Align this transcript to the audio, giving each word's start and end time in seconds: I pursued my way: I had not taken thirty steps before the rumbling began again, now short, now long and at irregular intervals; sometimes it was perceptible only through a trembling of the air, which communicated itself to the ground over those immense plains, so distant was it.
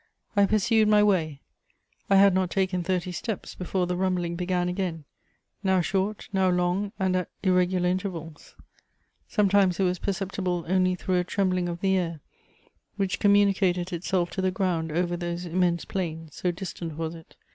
I 0.35 0.47
pursued 0.47 0.87
my 0.87 1.03
way: 1.03 1.41
I 2.09 2.15
had 2.15 2.33
not 2.33 2.49
taken 2.49 2.81
thirty 2.81 3.11
steps 3.11 3.53
before 3.53 3.85
the 3.85 3.95
rumbling 3.95 4.35
began 4.35 4.67
again, 4.67 5.05
now 5.63 5.79
short, 5.81 6.27
now 6.33 6.49
long 6.49 6.91
and 6.97 7.15
at 7.15 7.29
irregular 7.43 7.87
intervals; 7.87 8.55
sometimes 9.27 9.79
it 9.79 9.83
was 9.83 9.99
perceptible 9.99 10.65
only 10.67 10.95
through 10.95 11.19
a 11.19 11.23
trembling 11.23 11.69
of 11.69 11.81
the 11.81 11.95
air, 11.97 12.19
which 12.95 13.19
communicated 13.19 13.93
itself 13.93 14.31
to 14.31 14.41
the 14.41 14.49
ground 14.49 14.91
over 14.91 15.15
those 15.15 15.45
immense 15.45 15.85
plains, 15.85 16.33
so 16.35 16.49
distant 16.49 16.97
was 16.97 17.13
it. 17.13 17.35